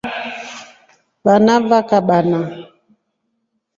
Vana 1.25 1.55
va 1.69 1.79
kabana. 1.91 2.39